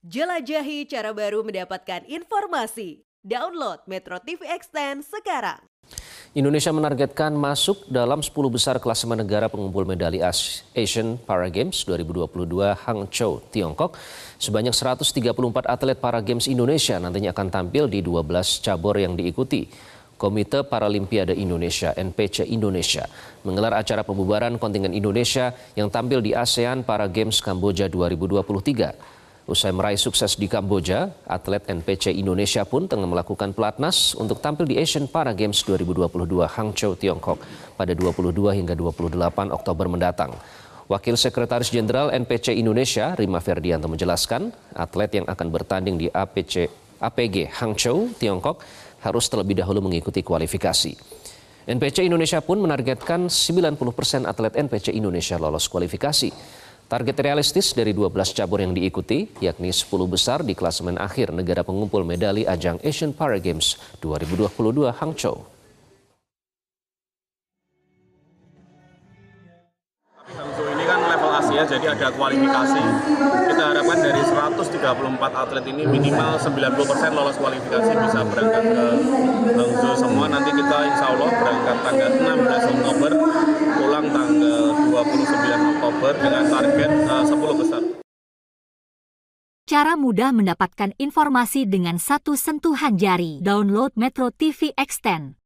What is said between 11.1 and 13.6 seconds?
Para Games 2022 Hangzhou,